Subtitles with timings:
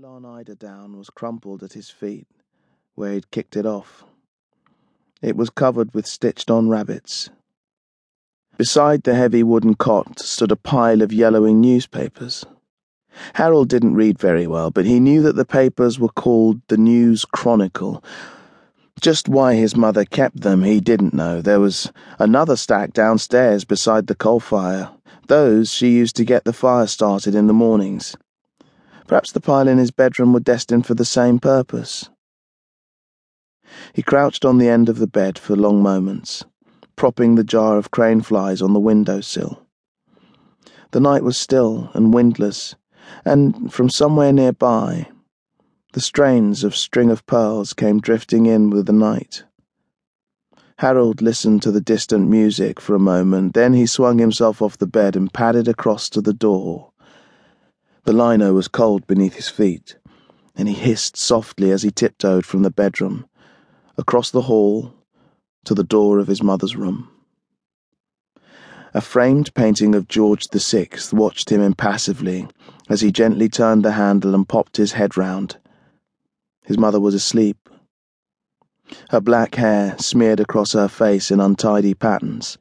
[0.00, 2.26] nylon eiderdown was crumpled at his feet,
[2.94, 4.02] where he'd kicked it off.
[5.20, 7.28] It was covered with stitched on rabbits.
[8.56, 12.46] Beside the heavy wooden cot stood a pile of yellowing newspapers.
[13.34, 17.26] Harold didn't read very well, but he knew that the papers were called the News
[17.26, 18.02] Chronicle.
[19.02, 21.42] Just why his mother kept them, he didn't know.
[21.42, 24.88] There was another stack downstairs beside the coal fire.
[25.26, 28.16] Those she used to get the fire started in the mornings.
[29.10, 32.08] Perhaps the pile in his bedroom were destined for the same purpose.
[33.92, 36.44] He crouched on the end of the bed for long moments,
[36.94, 39.66] propping the jar of crane flies on the window sill.
[40.92, 42.76] The night was still and windless,
[43.24, 45.08] and from somewhere nearby,
[45.92, 49.42] the strains of String of Pearls came drifting in with the night.
[50.78, 54.86] Harold listened to the distant music for a moment, then he swung himself off the
[54.86, 56.89] bed and padded across to the door.
[58.04, 59.96] The lino was cold beneath his feet,
[60.56, 63.26] and he hissed softly as he tiptoed from the bedroom,
[63.98, 64.94] across the hall,
[65.64, 67.08] to the door of his mother's room.
[68.94, 72.48] A framed painting of George Sixth watched him impassively
[72.88, 75.58] as he gently turned the handle and popped his head round.
[76.64, 77.68] His mother was asleep.
[79.10, 82.58] Her black hair smeared across her face in untidy patterns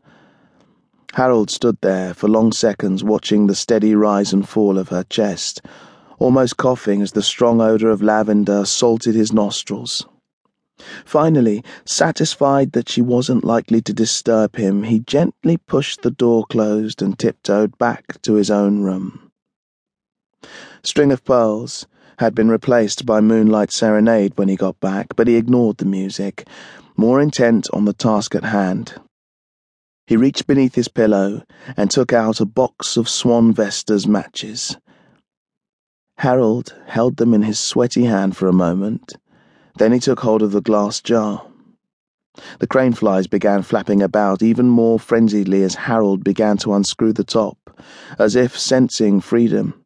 [1.14, 5.62] Harold stood there for long seconds watching the steady rise and fall of her chest,
[6.20, 10.06] almost coughing as the strong odour of lavender salted his nostrils.
[11.04, 17.02] Finally, satisfied that she wasn't likely to disturb him, he gently pushed the door closed
[17.02, 19.32] and tiptoed back to his own room.
[20.84, 21.86] String of Pearls
[22.20, 26.48] had been replaced by Moonlight Serenade when he got back, but he ignored the music,
[26.96, 28.94] more intent on the task at hand.
[30.10, 31.44] He reached beneath his pillow
[31.78, 34.76] and took out a box of Swan Vestas matches.
[36.18, 39.18] Harold held them in his sweaty hand for a moment.
[39.78, 41.46] Then he took hold of the glass jar.
[42.58, 47.24] The crane flies began flapping about even more frenziedly as Harold began to unscrew the
[47.24, 47.80] top,
[48.18, 49.86] as if sensing freedom.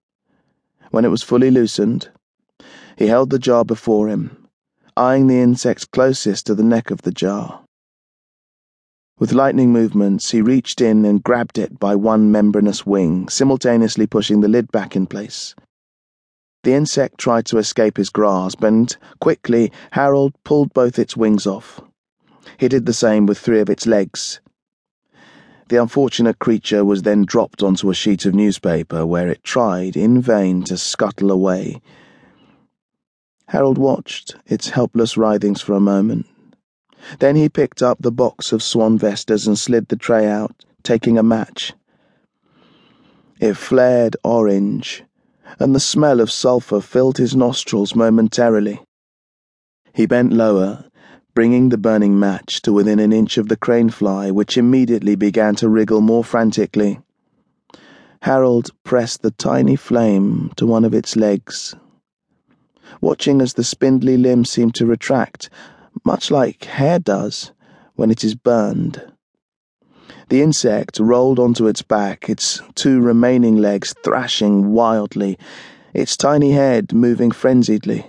[0.92, 2.08] When it was fully loosened,
[2.98, 4.48] he held the jar before him,
[4.96, 7.63] eyeing the insect closest to the neck of the jar.
[9.24, 14.42] With lightning movements, he reached in and grabbed it by one membranous wing, simultaneously pushing
[14.42, 15.56] the lid back in place.
[16.64, 21.80] The insect tried to escape his grasp, and quickly Harold pulled both its wings off.
[22.58, 24.42] He did the same with three of its legs.
[25.70, 30.22] The unfortunate creature was then dropped onto a sheet of newspaper where it tried in
[30.22, 31.82] vain to scuttle away.
[33.48, 36.26] Harold watched its helpless writhings for a moment.
[37.20, 41.18] Then he picked up the box of swan vestas and slid the tray out, taking
[41.18, 41.74] a match.
[43.40, 45.04] It flared orange,
[45.60, 48.82] and the smell of sulphur filled his nostrils momentarily.
[49.94, 50.86] He bent lower,
[51.34, 55.56] bringing the burning match to within an inch of the crane fly, which immediately began
[55.56, 57.00] to wriggle more frantically.
[58.22, 61.76] Harold pressed the tiny flame to one of its legs.
[63.02, 65.50] Watching as the spindly limb seemed to retract,
[66.04, 67.52] much like hair does
[67.96, 69.02] when it is burned.
[70.30, 75.38] The insect rolled onto its back, its two remaining legs thrashing wildly,
[75.94, 78.06] its tiny head moving frenziedly.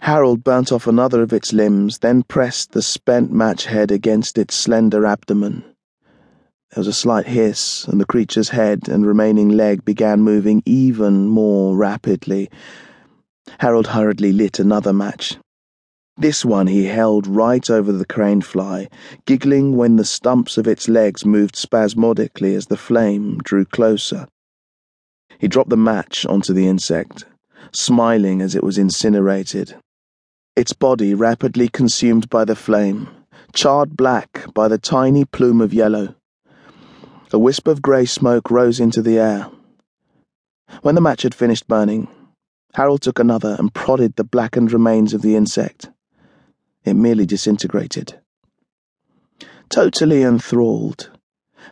[0.00, 4.54] Harold burnt off another of its limbs, then pressed the spent match head against its
[4.54, 5.62] slender abdomen.
[6.70, 11.28] There was a slight hiss, and the creature's head and remaining leg began moving even
[11.28, 12.48] more rapidly.
[13.58, 15.36] Harold hurriedly lit another match.
[16.20, 18.90] This one he held right over the crane fly,
[19.24, 24.28] giggling when the stumps of its legs moved spasmodically as the flame drew closer.
[25.38, 27.24] He dropped the match onto the insect,
[27.72, 29.76] smiling as it was incinerated.
[30.54, 33.08] Its body rapidly consumed by the flame,
[33.54, 36.16] charred black by the tiny plume of yellow.
[37.32, 39.48] A wisp of grey smoke rose into the air.
[40.82, 42.08] When the match had finished burning,
[42.74, 45.88] Harold took another and prodded the blackened remains of the insect.
[46.84, 48.20] It merely disintegrated.
[49.68, 51.10] Totally enthralled,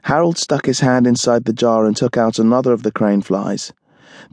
[0.03, 3.73] Harold stuck his hand inside the jar and took out another of the crane flies.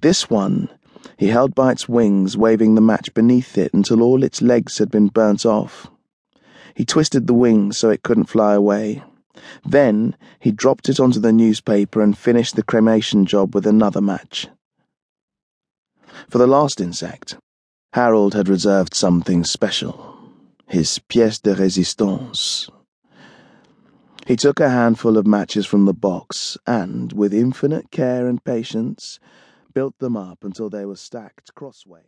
[0.02, 0.70] This one
[1.18, 4.92] he held by its wings, waving the match beneath it until all its legs had
[4.92, 5.88] been burnt off.
[6.74, 9.04] He twisted the wings so it couldn't fly away.
[9.66, 14.48] Then he dropped it onto the newspaper and finished the cremation job with another match.
[16.30, 17.38] For the last insect,
[17.94, 20.15] Harold had reserved something special
[20.68, 22.70] his pièce de résistance.
[24.26, 29.20] He took a handful of matches from the box and, with infinite care and patience,
[29.74, 32.02] built them up until they were stacked crossway.